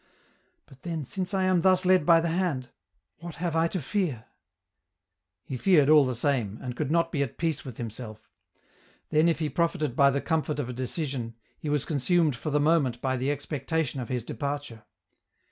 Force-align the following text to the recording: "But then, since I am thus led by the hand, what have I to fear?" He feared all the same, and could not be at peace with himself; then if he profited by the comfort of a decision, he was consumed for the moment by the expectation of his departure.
"But 0.65 0.81
then, 0.81 1.05
since 1.05 1.31
I 1.31 1.43
am 1.43 1.61
thus 1.61 1.85
led 1.85 2.07
by 2.07 2.21
the 2.21 2.29
hand, 2.29 2.69
what 3.19 3.35
have 3.35 3.55
I 3.55 3.67
to 3.67 3.79
fear?" 3.79 4.25
He 5.45 5.57
feared 5.57 5.89
all 5.91 6.05
the 6.07 6.15
same, 6.15 6.57
and 6.59 6.75
could 6.75 6.89
not 6.89 7.11
be 7.11 7.21
at 7.21 7.37
peace 7.37 7.63
with 7.63 7.77
himself; 7.77 8.27
then 9.11 9.29
if 9.29 9.37
he 9.37 9.47
profited 9.47 9.95
by 9.95 10.09
the 10.09 10.19
comfort 10.19 10.57
of 10.57 10.69
a 10.69 10.73
decision, 10.73 11.35
he 11.59 11.69
was 11.69 11.85
consumed 11.85 12.35
for 12.35 12.49
the 12.49 12.59
moment 12.59 12.99
by 12.99 13.15
the 13.15 13.29
expectation 13.29 13.99
of 13.99 14.09
his 14.09 14.25
departure. 14.25 14.85